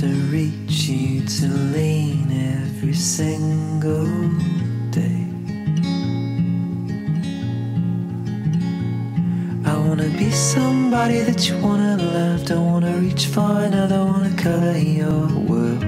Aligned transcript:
To 0.00 0.06
reach 0.32 0.88
you 0.88 1.20
to 1.26 1.46
lean 1.74 2.26
every 2.32 2.94
single 2.94 4.30
day. 4.90 5.26
I 9.66 9.76
wanna 9.76 10.08
be 10.16 10.30
somebody 10.30 11.18
that 11.20 11.46
you 11.46 11.58
wanna 11.58 11.98
love. 11.98 12.46
Don't 12.46 12.72
wanna 12.72 12.96
reach 12.96 13.26
far 13.26 13.64
enough, 13.64 13.90
wanna 13.92 14.34
color 14.38 14.78
your 14.78 15.28
world. 15.46 15.84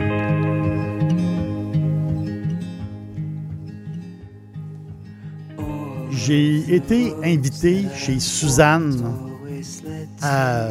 J'ai 6.10 6.74
été 6.76 7.14
invité 7.24 7.86
chez 7.96 8.20
Suzanne 8.20 9.02
à 10.20 10.66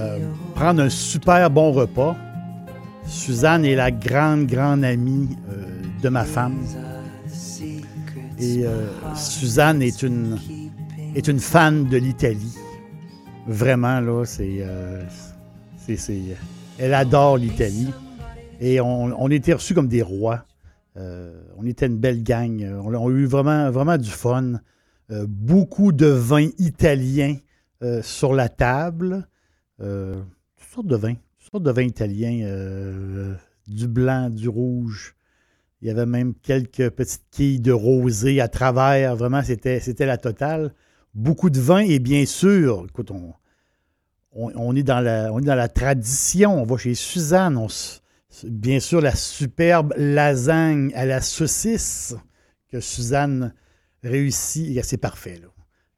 prendre 0.53 0.83
un 0.83 0.89
super 0.89 1.49
bon 1.49 1.71
repas. 1.71 2.15
Suzanne 3.11 3.65
est 3.65 3.75
la 3.75 3.91
grande, 3.91 4.47
grande 4.47 4.85
amie 4.85 5.37
euh, 5.49 5.81
de 6.01 6.07
ma 6.07 6.23
femme. 6.23 6.57
Et 8.39 8.65
euh, 8.65 8.87
Suzanne 9.15 9.81
est 9.81 10.01
une, 10.01 10.39
est 11.13 11.27
une 11.27 11.41
fan 11.41 11.89
de 11.89 11.97
l'Italie. 11.97 12.55
Vraiment, 13.47 13.99
là, 13.99 14.23
c'est, 14.23 14.59
euh, 14.61 15.03
Elle 16.79 16.93
adore 16.93 17.37
l'Italie. 17.37 17.89
Et 18.61 18.79
on, 18.79 19.27
était 19.27 19.53
reçus 19.53 19.73
comme 19.73 19.89
des 19.89 20.01
rois. 20.01 20.45
on 20.95 21.65
était 21.65 21.87
une 21.87 21.97
belle 21.97 22.23
gang. 22.23 22.65
On, 22.81 22.93
a 22.93 23.09
eu 23.11 23.25
vraiment, 23.25 23.69
vraiment 23.71 23.97
du 23.97 24.09
fun. 24.09 24.53
beaucoup 25.27 25.91
de 25.91 26.07
vins 26.07 26.49
italiens 26.59 27.35
sur 28.03 28.33
la 28.33 28.47
table. 28.47 29.27
toutes 29.77 30.73
sortes 30.73 30.87
de 30.87 30.95
vins 30.95 31.15
sorte 31.49 31.63
de 31.63 31.71
vin 31.71 31.83
italien, 31.83 32.41
euh, 32.43 33.33
du 33.67 33.87
blanc, 33.87 34.29
du 34.29 34.47
rouge. 34.47 35.15
Il 35.81 35.87
y 35.87 35.91
avait 35.91 36.05
même 36.05 36.35
quelques 36.35 36.89
petites 36.91 37.25
quilles 37.31 37.59
de 37.59 37.71
rosé 37.71 38.39
à 38.39 38.47
travers. 38.47 39.15
Vraiment, 39.15 39.41
c'était, 39.41 40.05
la 40.05 40.17
totale. 40.17 40.73
Beaucoup 41.15 41.49
de 41.49 41.59
vin 41.59 41.79
et 41.79 41.99
bien 41.99 42.25
sûr, 42.25 42.85
écoute, 42.87 43.11
on, 44.31 44.75
est 44.75 44.83
dans 44.83 44.99
la, 44.99 45.67
tradition. 45.67 46.61
On 46.61 46.65
va 46.65 46.77
chez 46.77 46.93
Suzanne. 46.93 47.59
bien 48.43 48.79
sûr, 48.79 49.01
la 49.01 49.15
superbe 49.15 49.93
lasagne 49.97 50.91
à 50.93 51.05
la 51.05 51.19
saucisse 51.19 52.15
que 52.69 52.79
Suzanne 52.79 53.53
réussit. 54.03 54.83
C'est 54.83 54.97
parfait, 54.97 55.39
là. 55.41 55.47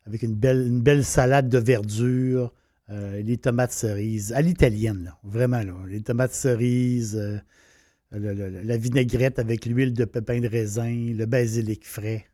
Avec 0.06 0.24
une 0.24 0.36
belle 0.36 1.06
salade 1.06 1.48
de 1.48 1.58
verdure, 1.58 2.52
euh, 2.90 3.22
les 3.22 3.38
tomates 3.38 3.72
cerises, 3.72 4.34
à 4.34 4.42
l'italienne, 4.42 5.14
vraiment. 5.24 5.64
Là, 5.64 5.74
les 5.88 6.02
tomates 6.02 6.34
cerises, 6.34 7.16
euh, 7.16 7.40
la 8.12 8.78
vinaigrette 8.78 9.40
avec 9.40 9.66
l'huile 9.66 9.94
de 9.94 10.06
pépin 10.06 10.40
de 10.42 10.48
raisin, 10.48 11.14
le 11.14 11.26
basilic 11.26 11.88
frais, 11.88 12.26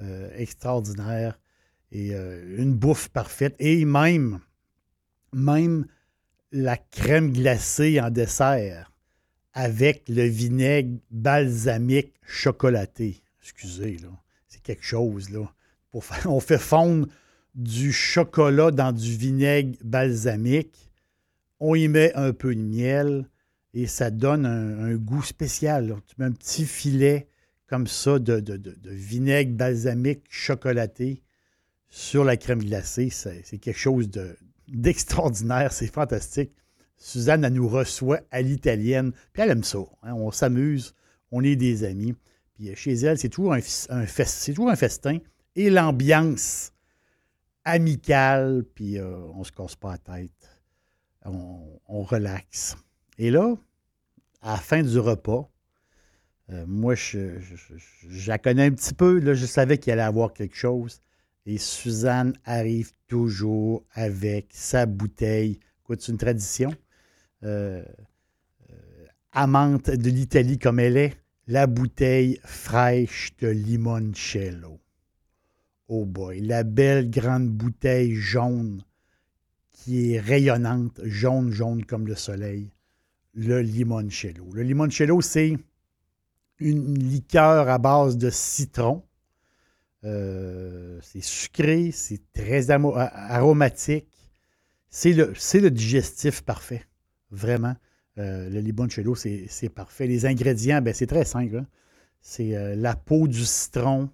euh, 0.00 0.30
extraordinaire. 0.36 1.38
Et 1.92 2.12
une 2.12 2.72
bouffe 2.72 3.08
parfaite. 3.08 3.56
Et 3.58 3.84
même, 3.84 4.38
même 5.32 5.86
la 6.52 6.76
crème 6.76 7.32
glacée 7.32 8.00
en 8.00 8.10
dessert 8.10 8.92
avec 9.54 10.08
le 10.08 10.22
vinaigre 10.22 11.00
balsamique 11.10 12.14
chocolaté. 12.24 13.20
Excusez. 13.42 13.96
C'est 14.46 14.62
quelque 14.62 14.84
chose, 14.84 15.30
là. 15.30 15.52
on 15.92 16.38
fait 16.40 16.58
fondre 16.58 17.08
du 17.54 17.92
chocolat 17.92 18.70
dans 18.70 18.92
du 18.92 19.16
vinaigre 19.16 19.76
balsamique. 19.82 20.90
On 21.58 21.74
y 21.74 21.88
met 21.88 22.12
un 22.14 22.32
peu 22.32 22.54
de 22.54 22.60
miel 22.60 23.28
et 23.74 23.86
ça 23.86 24.10
donne 24.10 24.46
un, 24.46 24.94
goût 24.96 25.22
spécial. 25.22 25.96
Tu 26.06 26.14
mets 26.18 26.26
un 26.26 26.32
petit 26.32 26.64
filet 26.64 27.28
comme 27.66 27.86
ça 27.86 28.18
de, 28.18 28.60
vinaigre 28.86 29.52
balsamique 29.52 30.24
chocolaté 30.28 31.22
sur 31.88 32.24
la 32.24 32.36
crème 32.36 32.62
glacée. 32.62 33.10
C'est 33.10 33.58
quelque 33.58 33.78
chose 33.78 34.08
d'extraordinaire. 34.68 35.72
c'est 35.72 35.92
fantastique. 35.92 36.52
Suzanne, 36.96 37.44
elle 37.44 37.54
nous 37.54 37.68
reçoit 37.68 38.20
à 38.30 38.42
l'italienne. 38.42 39.12
Puis 39.32 39.42
elle 39.42 39.50
aime 39.50 39.64
ça. 39.64 39.78
Hein. 40.02 40.12
On 40.14 40.30
s'amuse. 40.30 40.94
On 41.32 41.42
est 41.42 41.56
des 41.56 41.84
amis. 41.84 42.14
Puis 42.54 42.74
chez 42.76 42.92
elle, 42.92 43.18
c'est 43.18 43.28
toujours 43.28 43.56
toujours 44.54 44.70
un 44.70 44.76
festin. 44.76 45.18
Et 45.56 45.70
l'ambiance 45.70 46.72
amical, 47.64 48.64
puis 48.74 48.98
euh, 48.98 49.16
on 49.34 49.44
se 49.44 49.52
casse 49.52 49.76
pas 49.76 49.92
la 49.92 49.98
tête. 49.98 50.60
On, 51.24 52.02
relaxe. 52.02 52.76
Et 53.18 53.30
là, 53.30 53.54
à 54.40 54.52
la 54.52 54.56
fin 54.56 54.82
du 54.82 54.98
repas, 54.98 55.50
euh, 56.50 56.64
moi, 56.66 56.94
je, 56.94 57.38
la 58.26 58.38
connais 58.38 58.66
un 58.66 58.70
petit 58.70 58.94
peu. 58.94 59.18
Là, 59.18 59.34
je 59.34 59.44
savais 59.44 59.78
qu'il 59.78 59.92
allait 59.92 60.02
avoir 60.02 60.32
quelque 60.32 60.56
chose. 60.56 61.02
Et 61.44 61.58
Suzanne 61.58 62.32
arrive 62.44 62.92
toujours 63.06 63.84
avec 63.92 64.48
sa 64.50 64.86
bouteille. 64.86 65.60
Écoute, 65.82 66.00
c'est 66.00 66.12
une 66.12 66.18
tradition. 66.18 66.74
Euh, 67.42 67.84
amante 69.32 69.90
de 69.90 70.10
l'Italie 70.10 70.58
comme 70.58 70.80
elle 70.80 70.96
est, 70.96 71.16
la 71.46 71.66
bouteille 71.66 72.40
fraîche 72.44 73.36
de 73.38 73.48
limoncello. 73.48 74.80
Oh 75.92 76.04
boy, 76.04 76.40
la 76.40 76.62
belle 76.62 77.10
grande 77.10 77.48
bouteille 77.48 78.14
jaune 78.14 78.84
qui 79.72 80.12
est 80.12 80.20
rayonnante, 80.20 81.00
jaune, 81.02 81.50
jaune 81.50 81.84
comme 81.84 82.06
le 82.06 82.14
soleil, 82.14 82.70
le 83.34 83.60
limoncello. 83.60 84.52
Le 84.52 84.62
limoncello, 84.62 85.20
c'est 85.20 85.58
une 86.60 86.96
liqueur 86.96 87.68
à 87.68 87.78
base 87.78 88.16
de 88.16 88.30
citron. 88.30 89.02
Euh, 90.04 91.00
c'est 91.02 91.24
sucré, 91.24 91.90
c'est 91.90 92.20
très 92.32 92.70
aromatique. 92.70 94.06
C'est 94.90 95.12
le, 95.12 95.70
digestif 95.72 96.42
parfait, 96.42 96.84
vraiment. 97.32 97.74
Euh, 98.16 98.48
le 98.48 98.60
limoncello, 98.60 99.16
c'est 99.16 99.72
parfait. 99.74 100.06
Les 100.06 100.24
ingrédients, 100.24 100.80
ben, 100.82 100.94
c'est 100.94 101.08
très 101.08 101.24
simple. 101.24 101.56
Hein. 101.56 101.66
C'est 102.20 102.54
euh, 102.54 102.76
la 102.76 102.94
peau 102.94 103.26
du 103.26 103.44
citron, 103.44 104.08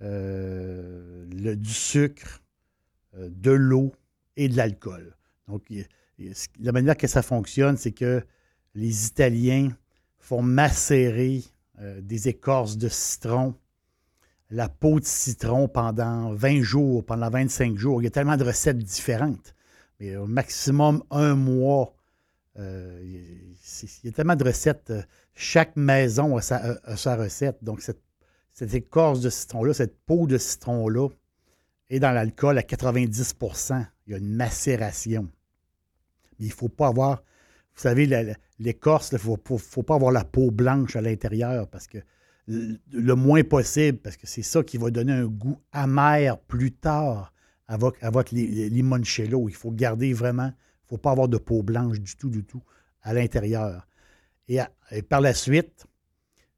le, 0.00 1.54
du 1.54 1.72
sucre, 1.72 2.42
euh, 3.16 3.28
de 3.30 3.50
l'eau 3.50 3.92
et 4.36 4.48
de 4.48 4.56
l'alcool. 4.56 5.16
Donc, 5.48 5.64
la 6.60 6.72
manière 6.72 6.96
que 6.96 7.08
ça 7.08 7.22
fonctionne, 7.22 7.76
c'est 7.76 7.90
que 7.90 8.22
les 8.76 9.06
Italiens 9.06 9.70
font 10.18 10.42
macérer 10.42 11.42
euh, 11.80 12.00
des 12.00 12.28
écorces 12.28 12.76
de 12.76 12.88
citron, 12.88 13.54
la 14.50 14.68
peau 14.68 15.00
de 15.00 15.04
citron 15.04 15.66
pendant 15.66 16.32
20 16.34 16.62
jours, 16.62 17.04
pendant 17.04 17.30
25 17.30 17.76
jours. 17.76 18.00
Il 18.00 18.04
y 18.04 18.08
a 18.08 18.12
tellement 18.12 18.36
de 18.36 18.44
recettes 18.44 18.78
différentes. 18.78 19.54
Mais 19.98 20.14
au 20.14 20.26
maximum 20.26 21.02
un 21.10 21.34
mois, 21.34 21.94
il 22.56 23.56
y 24.04 24.08
a 24.08 24.12
tellement 24.12 24.36
de 24.36 24.44
recettes. 24.44 24.92
Chaque 25.34 25.74
maison 25.76 26.36
a 26.36 26.42
sa, 26.42 26.78
a 26.84 26.96
sa 26.96 27.16
recette. 27.16 27.62
Donc, 27.62 27.80
cette 27.80 28.02
cette 28.60 28.74
écorce 28.74 29.22
de 29.22 29.30
citron-là, 29.30 29.72
cette 29.72 29.98
peau 30.04 30.26
de 30.26 30.36
citron-là, 30.36 31.08
est 31.88 31.98
dans 31.98 32.12
l'alcool 32.12 32.58
à 32.58 32.60
90% 32.60 33.86
Il 34.06 34.12
y 34.12 34.14
a 34.14 34.18
une 34.18 34.34
macération. 34.34 35.30
Mais 36.38 36.44
il 36.44 36.48
ne 36.48 36.52
faut 36.52 36.68
pas 36.68 36.88
avoir, 36.88 37.22
vous 37.74 37.80
savez, 37.80 38.36
l'écorce, 38.58 39.12
il 39.12 39.14
ne 39.14 39.18
faut, 39.58 39.82
pas 39.82 39.94
avoir 39.94 40.12
la 40.12 40.24
peau 40.24 40.50
blanche 40.50 40.94
à 40.94 41.00
l'intérieur 41.00 41.68
parce 41.68 41.86
que 41.86 41.98
le 42.48 43.14
moins 43.14 43.42
possible, 43.44 43.96
parce 43.96 44.18
que 44.18 44.26
c'est 44.26 44.42
ça 44.42 44.62
qui 44.62 44.76
va 44.76 44.90
donner 44.90 45.12
un 45.14 45.24
goût 45.24 45.58
amer 45.72 46.38
plus 46.40 46.72
tard 46.72 47.32
à 47.66 47.78
votre, 47.78 48.34
limoncello. 48.34 49.48
Il 49.48 49.54
faut 49.54 49.70
garder 49.70 50.12
vraiment, 50.12 50.48
il 50.48 50.84
ne 50.84 50.88
faut 50.88 50.98
pas 50.98 51.12
avoir 51.12 51.28
de 51.28 51.38
peau 51.38 51.62
blanche 51.62 51.98
du 51.98 52.14
tout, 52.14 52.28
du 52.28 52.44
tout 52.44 52.62
à 53.00 53.14
l'intérieur. 53.14 53.86
et, 54.48 54.60
par 55.08 55.22
la 55.22 55.32
suite, 55.32 55.86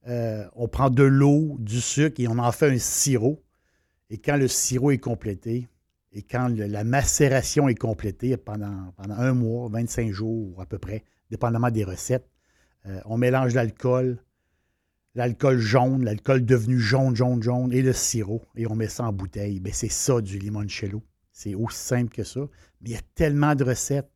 euh, 0.08 0.44
on 0.54 0.68
prend 0.68 0.90
de 0.90 1.02
l'eau, 1.02 1.56
du 1.58 1.80
sucre 1.80 2.20
et 2.20 2.28
on 2.28 2.38
en 2.38 2.52
fait 2.52 2.70
un 2.70 2.78
sirop. 2.78 3.42
Et 4.10 4.18
quand 4.18 4.36
le 4.36 4.48
sirop 4.48 4.90
est 4.90 4.98
complété, 4.98 5.68
et 6.12 6.22
quand 6.22 6.48
la 6.48 6.84
macération 6.84 7.68
est 7.68 7.74
complétée 7.74 8.36
pendant, 8.36 8.92
un 8.98 9.32
mois, 9.32 9.68
25 9.70 10.10
jours 10.10 10.60
à 10.60 10.66
peu 10.66 10.78
près, 10.78 11.04
dépendamment 11.30 11.70
des 11.70 11.84
recettes, 11.84 12.28
euh, 12.86 13.00
on 13.06 13.16
mélange 13.16 13.54
l'alcool, 13.54 14.18
l'alcool 15.14 15.58
jaune, 15.58 16.04
l'alcool 16.04 16.44
devenu 16.44 16.78
jaune, 16.78 17.16
jaune, 17.16 17.42
jaune, 17.42 17.72
et 17.72 17.80
le 17.80 17.92
sirop, 17.94 18.44
et 18.56 18.66
on 18.66 18.74
met 18.74 18.88
ça 18.88 19.04
en 19.04 19.12
bouteille. 19.12 19.60
Ben, 19.60 19.72
c'est 19.72 19.90
ça 19.90 20.20
du 20.20 20.38
limoncello. 20.38 21.02
C'est 21.32 21.54
aussi 21.54 21.78
simple 21.78 22.14
que 22.14 22.24
ça. 22.24 22.40
Mais 22.80 22.90
il 22.90 22.92
y 22.92 22.96
a 22.96 23.02
tellement 23.14 23.54
de 23.54 23.64
recettes. 23.64 24.10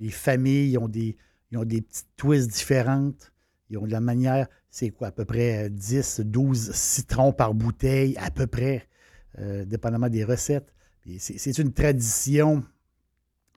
Les 0.00 0.10
familles 0.10 0.76
ont 0.76 0.88
des, 0.88 1.16
ont 1.54 1.64
des 1.64 1.80
petites 1.80 2.08
twists 2.16 2.50
différentes. 2.50 3.32
Ils 3.70 3.78
ont 3.78 3.86
de 3.86 3.92
la 3.92 4.00
manière, 4.00 4.48
c'est 4.70 4.90
quoi, 4.90 5.08
à 5.08 5.12
peu 5.12 5.24
près 5.24 5.68
10, 5.70 6.20
12 6.20 6.72
citrons 6.72 7.32
par 7.32 7.54
bouteille, 7.54 8.16
à 8.16 8.30
peu 8.30 8.46
près, 8.46 8.88
euh, 9.38 9.64
dépendamment 9.64 10.08
des 10.08 10.24
recettes. 10.24 10.72
C'est 11.18 11.58
une 11.58 11.72
tradition, 11.72 12.64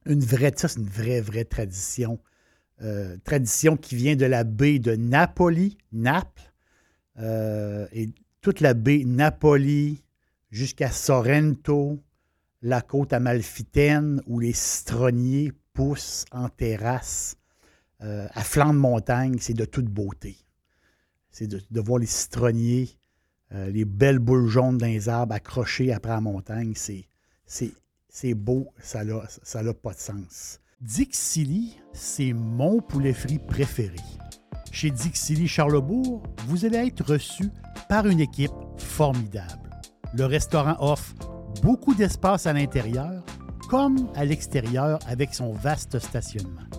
une 0.05 0.21
vraie, 0.21 0.53
ça 0.55 0.67
c'est 0.67 0.79
une 0.79 0.87
vraie, 0.87 1.21
vraie 1.21 1.45
tradition. 1.45 2.19
Euh, 2.81 3.17
tradition 3.23 3.77
qui 3.77 3.95
vient 3.95 4.15
de 4.15 4.25
la 4.25 4.43
baie 4.43 4.79
de 4.79 4.95
Napoli, 4.95 5.77
Naples, 5.91 6.51
euh, 7.19 7.87
et 7.91 8.09
toute 8.41 8.59
la 8.59 8.73
baie 8.73 9.03
Napoli 9.05 10.03
jusqu'à 10.49 10.91
Sorrento, 10.91 12.01
la 12.61 12.81
côte 12.81 13.13
amalfitaine 13.13 14.21
où 14.27 14.39
les 14.39 14.53
citronniers 14.53 15.51
poussent 15.73 16.25
en 16.31 16.49
terrasse 16.49 17.37
euh, 18.03 18.27
à 18.33 18.43
flanc 18.43 18.73
de 18.73 18.79
montagne, 18.79 19.37
c'est 19.39 19.53
de 19.53 19.65
toute 19.65 19.85
beauté. 19.85 20.37
C'est 21.29 21.47
de, 21.47 21.79
voir 21.79 21.99
les 21.99 22.07
citronniers, 22.07 22.89
les 23.51 23.85
belles 23.85 24.19
boules 24.19 24.47
jaunes 24.47 24.77
dans 24.77 24.85
les 24.85 25.07
arbres 25.07 25.33
accrochées 25.33 25.93
après 25.93 26.11
la 26.11 26.19
montagne. 26.19 26.73
C'est, 26.75 27.05
c'est 28.09 28.33
beau, 28.33 28.67
ça 28.81 29.05
n'a 29.05 29.21
ça 29.27 29.61
pas 29.73 29.93
de 29.93 29.99
sens. 29.99 30.59
Dixili, 30.81 31.77
c'est 31.93 32.33
mon 32.33 32.81
poulet 32.81 33.13
frit 33.13 33.39
préféré. 33.39 33.95
Chez 34.71 34.89
Dixili 34.89 35.47
Charlebourg, 35.47 36.23
vous 36.47 36.65
allez 36.65 36.77
être 36.77 37.05
reçu 37.05 37.49
par 37.87 38.07
une 38.07 38.19
équipe 38.19 38.51
formidable. 38.77 39.69
Le 40.13 40.25
restaurant 40.25 40.75
offre 40.79 41.13
beaucoup 41.61 41.93
d'espace 41.93 42.47
à 42.47 42.53
l'intérieur 42.53 43.23
comme 43.69 44.09
à 44.15 44.25
l'extérieur 44.25 44.99
avec 45.07 45.33
son 45.33 45.53
vaste 45.53 45.99
stationnement. 45.99 46.70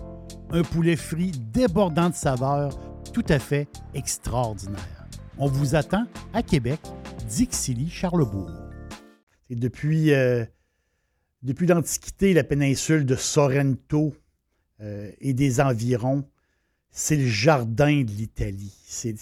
Un 0.55 0.61
poulet 0.61 0.95
frit 0.95 1.31
débordant 1.31 2.11
de 2.11 2.13
saveurs 2.13 2.79
tout 3.11 3.25
à 3.29 3.39
fait 3.39 3.67
extraordinaire. 3.95 5.07
On 5.39 5.47
vous 5.47 5.73
attend 5.73 6.05
à 6.31 6.43
Québec, 6.43 6.79
Dixilly, 7.27 7.89
Charlebourg. 7.89 8.51
Euh, 9.49 10.45
depuis 11.41 11.65
l'Antiquité, 11.65 12.35
la 12.35 12.43
péninsule 12.43 13.03
de 13.03 13.15
Sorrento 13.15 14.13
euh, 14.79 15.09
et 15.21 15.33
des 15.33 15.59
environs, 15.59 16.23
c'est 16.91 17.17
le 17.17 17.25
jardin 17.25 18.03
de 18.03 18.11
l'Italie. 18.11 18.77
C'est, 18.85 19.15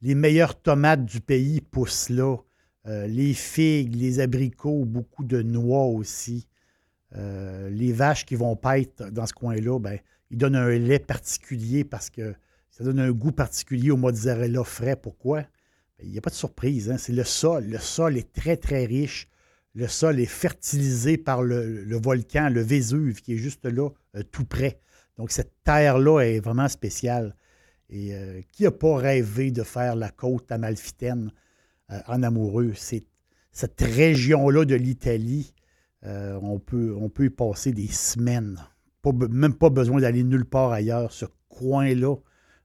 les 0.00 0.14
meilleures 0.14 0.58
tomates 0.58 1.04
du 1.04 1.20
pays 1.20 1.60
poussent 1.60 2.08
là. 2.08 2.38
Euh, 2.86 3.06
les 3.08 3.34
figues, 3.34 3.94
les 3.94 4.20
abricots, 4.20 4.86
beaucoup 4.86 5.24
de 5.24 5.42
noix 5.42 5.84
aussi. 5.84 6.48
Les 7.14 7.92
vaches 7.92 8.24
qui 8.24 8.36
vont 8.36 8.56
paître 8.56 9.10
dans 9.10 9.26
ce 9.26 9.34
coin-là, 9.34 9.78
ben, 9.78 9.98
ils 10.32 10.38
donnent 10.38 10.56
un 10.56 10.70
lait 10.70 10.98
particulier 10.98 11.84
parce 11.84 12.10
que 12.10 12.34
ça 12.70 12.82
donne 12.82 12.98
un 12.98 13.12
goût 13.12 13.32
particulier 13.32 13.92
au 13.92 13.96
mozzarella 13.96 14.64
frais. 14.64 14.96
Pourquoi? 14.96 15.42
Ben, 15.42 16.04
il 16.04 16.10
n'y 16.10 16.18
a 16.18 16.20
pas 16.20 16.30
de 16.30 16.34
surprise. 16.34 16.90
Hein. 16.90 16.98
C'est 16.98 17.12
le 17.12 17.24
sol. 17.24 17.66
Le 17.66 17.78
sol 17.78 18.16
est 18.16 18.32
très, 18.32 18.56
très 18.56 18.84
riche 18.84 19.28
le 19.74 19.88
sol 19.88 20.20
est 20.20 20.26
fertilisé 20.26 21.16
par 21.16 21.42
le, 21.42 21.96
volcan, 21.96 22.50
le 22.50 22.60
Vésuve, 22.60 23.20
qui 23.22 23.34
est 23.34 23.38
juste 23.38 23.64
là, 23.64 23.88
euh, 24.16 24.22
tout 24.30 24.44
près. 24.44 24.78
Donc, 25.16 25.30
cette 25.30 25.52
terre-là 25.64 26.20
est 26.20 26.40
vraiment 26.40 26.68
spéciale. 26.68 27.34
Et 27.88 28.14
euh, 28.14 28.40
qui 28.52 28.64
n'a 28.64 28.70
pas 28.70 28.96
rêvé 28.96 29.50
de 29.50 29.62
faire 29.62 29.96
la 29.96 30.10
côte 30.10 30.50
amalfitaine 30.52 31.32
euh, 31.90 32.00
en 32.06 32.22
amoureux? 32.22 32.72
Cette 32.74 33.80
région-là 33.80 34.64
de 34.64 34.74
l'Italie, 34.74 35.54
on, 36.04 36.58
peut, 36.58 36.96
on 36.98 37.08
peut 37.08 37.26
y 37.26 37.30
passer 37.30 37.72
des 37.72 37.86
semaines. 37.86 38.58
Même 39.30 39.54
pas 39.54 39.70
besoin 39.70 40.00
d'aller 40.00 40.22
nulle 40.22 40.44
part 40.44 40.72
ailleurs. 40.72 41.12
Ce 41.12 41.26
coin-là, 41.48 42.16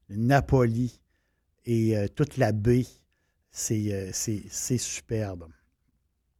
Napoli 0.09 0.99
et 1.65 1.95
toute 2.15 2.37
la 2.37 2.51
baie, 2.51 2.85
c'est 3.51 4.03
superbe 4.77 5.47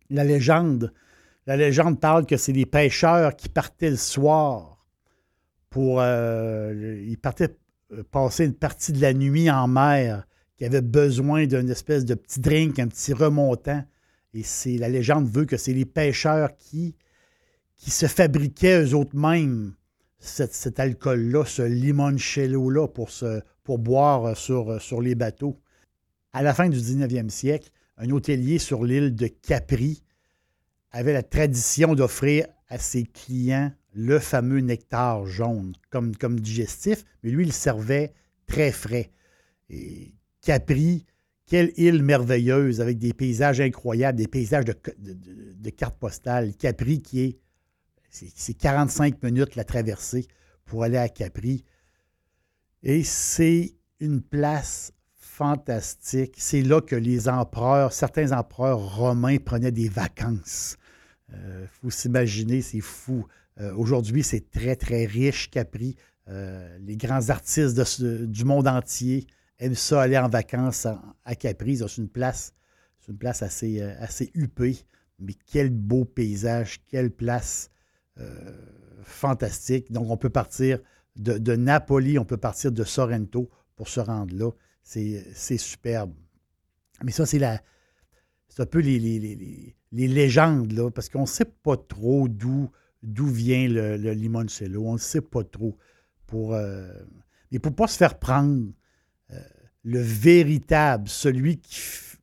la 0.10 0.24
légende, 0.24 0.94
la 1.46 1.58
légende 1.58 2.00
parle 2.00 2.26
que 2.26 2.38
c'est 2.38 2.54
des 2.54 2.66
pêcheurs 2.66 3.36
qui 3.36 3.50
partaient 3.50 3.90
le 3.90 3.98
soir 3.98 4.86
pour. 5.70 6.00
Euh, 6.02 7.02
ils 7.06 7.18
partaient 7.18 7.58
euh, 7.94 8.04
passer 8.04 8.46
une 8.46 8.54
partie 8.54 8.92
de 8.92 9.02
la 9.02 9.14
nuit 9.14 9.50
en 9.50 9.68
mer, 9.68 10.28
qui 10.58 10.66
avaient 10.66 10.82
besoin 10.82 11.46
d'une 11.46 11.70
espèce 11.70 12.06
de 12.06 12.16
petit 12.16 12.40
drink, 12.40 12.80
un 12.80 12.88
petit 12.88 13.14
remontant. 13.14 13.84
Et 14.34 14.44
c'est 14.44 14.78
la 14.78 14.90
légende 14.90 15.28
veut 15.30 15.46
que 15.46 15.58
c'est 15.58 15.74
les 15.74 15.86
pêcheurs 15.86 16.56
qui, 16.58 16.96
qui 17.78 17.92
se 17.92 18.06
fabriquaient 18.06 18.84
eux-mêmes 18.84 19.74
cet, 20.20 20.80
alcool-là, 20.80 21.46
ce 21.46 21.62
limoncello-là 21.62 22.88
pour, 22.88 23.10
pour 23.64 23.80
boire 23.80 24.36
sur, 24.36 24.82
sur 24.82 25.02
les 25.02 25.16
bateaux. 25.16 25.60
À 26.34 26.44
la 26.44 26.54
fin 26.54 26.70
du 26.70 26.78
19e 26.78 27.30
siècle, 27.30 27.70
un 27.98 28.10
hôtelier 28.10 28.60
sur 28.60 28.84
l'île 28.84 29.16
de 29.16 29.28
Capri 29.28 30.04
avait 30.92 31.14
la 31.14 31.24
tradition 31.24 31.96
d'offrir 31.96 32.48
à 32.70 32.78
ses 32.78 33.04
clients 33.04 33.72
le 33.94 34.20
fameux 34.20 34.60
nectar 34.60 35.26
jaune 35.26 35.74
comme, 35.90 36.16
comme 36.16 36.40
digestif, 36.40 37.04
mais 37.24 37.32
lui, 37.32 37.46
il 37.46 37.54
servait 37.54 38.14
très 38.46 38.72
frais. 38.72 39.12
Capri, 40.42 41.06
quelle 41.48 41.72
île 41.78 42.04
merveilleuse 42.04 42.82
avec 42.82 43.00
des 43.00 43.14
paysages 43.14 43.60
incroyables, 43.60 44.18
des 44.18 44.28
paysages 44.28 44.66
de, 44.66 44.76
de, 45.00 45.70
cartes 45.70 45.98
postales. 45.98 46.56
Capri 46.56 47.02
qui 47.02 47.22
est, 47.22 47.40
c'est 48.10 48.54
45 48.54 49.22
minutes 49.24 49.56
la 49.56 49.64
traversée 49.64 50.28
pour 50.66 50.84
aller 50.84 50.98
à 50.98 51.10
Capri. 51.10 51.64
Et 52.84 53.04
c'est 53.04 53.76
une 54.00 54.22
place 54.22 54.92
fantastique. 55.38 56.36
C'est 56.38 56.62
là 56.62 56.82
que 56.82 56.96
les 56.96 57.30
empereurs, 57.30 57.94
certains 57.94 58.32
empereurs 58.32 58.96
romains 58.98 59.38
prenaient 59.38 59.72
des 59.72 59.90
vacances. 59.90 60.78
Il 61.30 61.36
euh, 61.36 61.68
faut 61.68 61.90
s'imaginer, 61.90 62.62
c'est 62.62 62.82
fou. 62.82 63.26
Euh, 63.60 63.74
aujourd'hui, 63.76 64.24
c'est 64.24 64.50
très, 64.50 64.76
très 64.76 65.06
riche, 65.06 65.50
Capri. 65.50 65.96
Euh, 66.28 66.78
les 66.82 66.98
grands 66.98 67.30
artistes 67.30 67.80
du 68.00 68.46
monde 68.46 68.68
entier 68.68 69.28
aiment 69.60 69.76
ça 69.76 70.02
aller 70.02 70.18
en 70.18 70.30
vacances 70.30 70.86
à, 70.86 71.36
Capri. 71.36 71.78
C'est 71.78 71.98
une 71.98 72.10
place, 72.10 72.54
une 73.08 73.18
place 73.18 73.42
assez, 73.42 73.82
assez 73.82 74.32
huppée. 74.34 74.78
Mais 75.20 75.34
quel 75.46 75.70
beau 75.70 76.06
paysage, 76.06 76.82
quelle 76.88 77.12
place 77.12 77.70
fantastique. 79.04 79.92
Donc, 79.92 80.10
on 80.10 80.18
peut 80.18 80.30
partir 80.30 80.80
de, 81.16 81.56
Napoli, 81.56 82.20
on 82.20 82.26
peut 82.26 82.38
partir 82.38 82.72
de 82.72 82.84
Sorrento 82.84 83.50
pour 83.76 83.88
se 83.88 84.00
rendre 84.00 84.36
là. 84.36 84.52
C'est 84.84 85.58
superbe. 85.58 86.14
Mais 87.04 87.12
ça, 87.12 87.26
c'est 87.26 87.40
la. 87.40 87.62
C'est 88.50 88.62
un 88.62 88.66
peu 88.66 88.80
les, 88.80 89.00
les, 89.00 90.08
légendes, 90.08 90.72
là, 90.72 90.90
parce 90.90 91.10
qu'on 91.10 91.22
ne 91.22 91.26
sait 91.26 91.46
pas 91.46 91.78
trop 91.78 92.28
d'où 92.28 92.70
d'où 93.04 93.28
vient 93.28 93.68
le, 93.68 93.96
limoncello. 94.14 94.84
On 94.86 94.94
ne 94.94 94.98
sait 94.98 95.22
pas 95.22 95.44
trop. 95.44 95.78
Pour, 96.26 96.56
euh, 96.56 96.92
mais 97.52 97.60
pour 97.60 97.72
ne 97.72 97.76
pas 97.76 97.88
se 97.88 97.98
faire 97.98 98.18
prendre, 98.18 98.72
euh, 99.32 99.40
le 99.84 100.00
véritable, 100.00 101.08
celui 101.08 101.60
qui. 101.60 101.80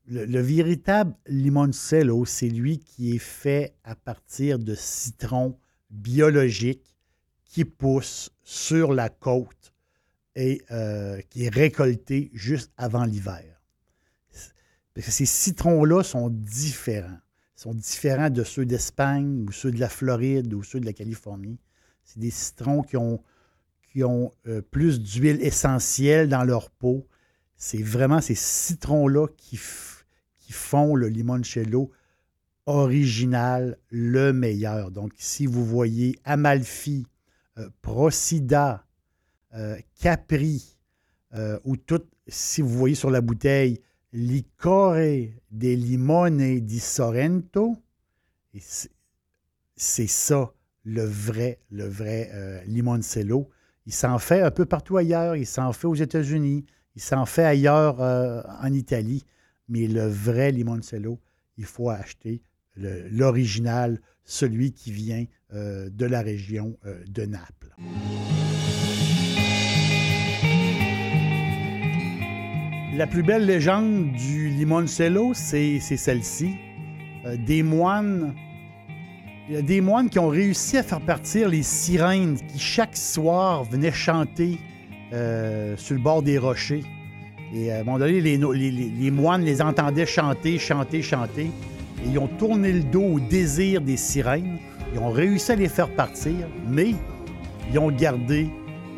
Le, 0.06 0.26
le 0.26 0.40
véritable 0.40 1.14
limoncello, 1.26 2.26
c'est 2.26 2.50
lui 2.50 2.78
qui 2.78 3.16
est 3.16 3.18
fait 3.18 3.74
à 3.84 3.94
partir 3.94 4.58
de 4.58 4.74
citrons 4.74 5.58
biologiques 5.94 6.96
qui 7.44 7.64
poussent 7.64 8.30
sur 8.42 8.92
la 8.92 9.08
côte 9.08 9.72
et 10.34 10.62
euh, 10.70 11.20
qui 11.30 11.44
est 11.44 11.54
récolté 11.54 12.30
juste 12.34 12.72
avant 12.76 13.04
l'hiver. 13.04 13.44
Parce 14.92 15.06
que 15.06 15.12
ces 15.12 15.26
citrons-là 15.26 16.02
sont 16.02 16.30
différents. 16.30 17.18
Ils 17.56 17.60
sont 17.60 17.74
différents 17.74 18.30
de 18.30 18.44
ceux 18.44 18.66
d'Espagne 18.66 19.44
ou 19.46 19.52
ceux 19.52 19.70
de 19.70 19.80
la 19.80 19.88
Floride 19.88 20.52
ou 20.52 20.62
ceux 20.62 20.80
de 20.80 20.86
la 20.86 20.92
Californie. 20.92 21.58
C'est 22.02 22.18
des 22.18 22.30
citrons 22.30 22.82
qui 22.82 22.96
ont, 22.96 24.32
euh, 24.46 24.60
plus 24.60 25.00
d'huile 25.00 25.40
essentielle 25.40 26.28
dans 26.28 26.44
leur 26.44 26.70
peau. 26.70 27.06
C'est 27.56 27.82
vraiment 27.82 28.20
ces 28.20 28.34
citrons-là 28.34 29.28
qui 29.36 29.56
font 30.50 30.94
le 30.96 31.08
limoncello 31.08 31.90
original, 32.66 33.78
le 33.90 34.32
meilleur. 34.32 34.90
Donc, 34.90 35.12
si 35.16 35.46
vous 35.46 35.64
voyez 35.64 36.18
Amalfi, 36.24 37.06
euh, 37.58 37.68
Procida, 37.82 38.84
euh, 39.54 39.76
Capri, 40.00 40.76
euh, 41.34 41.58
ou 41.64 41.76
tout, 41.76 42.02
si 42.26 42.62
vous 42.62 42.70
voyez 42.70 42.94
sur 42.94 43.10
la 43.10 43.20
bouteille, 43.20 43.80
Licore 44.12 44.94
de 45.50 45.74
Limone 45.74 46.60
di 46.60 46.78
Sorrento, 46.78 47.76
c'est 49.76 50.06
ça, 50.06 50.52
le 50.84 51.04
vrai, 51.04 51.58
le 51.70 51.88
vrai 51.88 52.62
limoncello. 52.66 53.50
Il 53.86 53.92
s'en 53.92 54.20
fait 54.20 54.40
un 54.40 54.52
peu 54.52 54.66
partout 54.66 54.96
ailleurs. 54.96 55.34
Il 55.34 55.46
s'en 55.46 55.72
fait 55.72 55.88
aux 55.88 55.96
États-Unis. 55.96 56.64
Il 56.94 57.02
s'en 57.02 57.26
fait 57.26 57.42
ailleurs 57.42 58.00
en 58.00 58.72
Italie. 58.72 59.24
Mais 59.68 59.88
le 59.88 60.06
vrai 60.06 60.52
limoncello, 60.52 61.18
il 61.56 61.64
faut 61.64 61.90
acheter 61.90 62.40
l'original, 62.76 64.00
celui 64.24 64.72
qui 64.72 64.92
vient 64.92 65.24
euh, 65.52 65.90
de 65.90 66.06
la 66.06 66.22
région 66.22 66.76
de 67.06 67.24
Naples. 67.24 67.74
La 72.96 73.06
plus 73.06 73.22
belle 73.22 73.46
légende 73.46 74.12
du 74.12 74.48
limoncello, 74.48 75.32
c'est 75.34 75.80
celle-ci. 75.80 76.54
des 77.46 77.62
moines 77.62 78.34
des 79.48 79.80
moines 79.80 80.08
qui 80.08 80.18
ont 80.18 80.28
réussi 80.28 80.78
à 80.78 80.82
faire 80.82 81.00
partir 81.00 81.48
les 81.48 81.62
sirènes 81.62 82.36
qui, 82.36 82.58
chaque 82.58 82.96
soir, 82.96 83.64
venaient 83.64 83.92
chanter 83.92 84.58
euh, 85.12 85.76
sur 85.76 85.94
le 85.94 86.00
bord 86.00 86.22
des 86.22 86.38
rochers. 86.38 86.82
Et 87.54 87.70
à 87.70 87.80
un 87.80 87.84
moment 87.84 87.98
donné, 87.98 88.20
les, 88.20 89.10
moines 89.10 89.44
les 89.44 89.62
entendaient 89.62 90.06
chanter, 90.06 90.58
chanter, 90.58 91.02
chanter. 91.02 91.50
Et 92.02 92.08
ils 92.08 92.18
ont 92.18 92.28
tourné 92.28 92.72
le 92.72 92.82
dos 92.82 93.04
au 93.04 93.20
désir 93.20 93.80
des 93.80 93.96
sirènes. 93.96 94.58
Ils 94.92 94.98
ont 94.98 95.10
réussi 95.10 95.52
à 95.52 95.56
les 95.56 95.68
faire 95.68 95.88
partir, 95.94 96.48
mais 96.66 96.94
ils 97.70 97.78
ont 97.78 97.90
gardé 97.90 98.48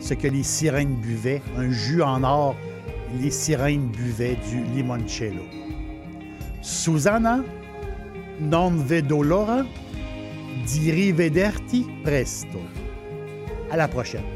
ce 0.01 0.15
que 0.15 0.29
les 0.29 0.43
sirènes 0.43 0.97
buvaient, 0.97 1.43
un 1.57 1.71
jus 1.71 2.03
en 2.03 2.23
or. 2.23 2.57
Les 3.21 3.31
sirènes 3.31 3.89
buvaient 3.89 4.37
du 4.51 4.63
limoncello. 4.75 5.43
Susanna 6.61 7.45
non 8.41 8.85
vedo 8.85 9.23
l'ora 9.23 9.65
di 10.65 10.91
rivederti 10.91 11.87
presto. 12.03 12.61
À 13.71 13.89
prochaine. 13.89 14.36